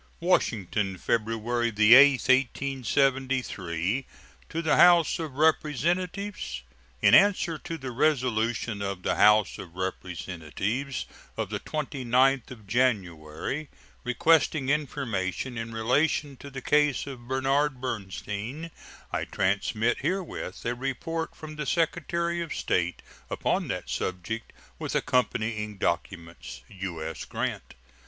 ]WASHINGTON, 0.19 0.97
February 0.97 1.67
8, 1.67 1.73
1873. 2.23 4.07
To 4.49 4.63
the 4.63 4.75
House 4.77 5.19
of 5.19 5.35
Representatives: 5.35 6.63
In 7.03 7.13
answer 7.13 7.59
to 7.59 7.77
the 7.77 7.91
resolution 7.91 8.81
of 8.81 9.03
the 9.03 9.17
House 9.17 9.59
of 9.59 9.75
Representatives 9.75 11.05
of 11.37 11.51
the 11.51 11.59
29th 11.59 12.49
of 12.49 12.65
January, 12.65 13.69
requesting 14.03 14.69
information 14.69 15.55
in 15.55 15.71
relation 15.71 16.35
to 16.37 16.49
the 16.49 16.63
case 16.63 17.05
of 17.05 17.27
Bernhard 17.27 17.79
Bernstein, 17.79 18.71
I 19.13 19.25
transmit 19.25 19.99
herewith 19.99 20.65
a 20.65 20.73
report 20.73 21.35
from 21.35 21.57
the 21.57 21.67
Secretary 21.67 22.41
of 22.41 22.55
State 22.55 23.03
upon 23.29 23.67
that 23.67 23.87
subject, 23.87 24.51
with 24.79 24.95
accompanying 24.95 25.77
documents. 25.77 26.63
U.S. 26.69 27.23
GRANT. 27.25 27.75